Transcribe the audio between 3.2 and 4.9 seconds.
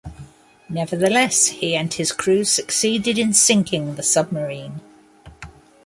sinking the submarine.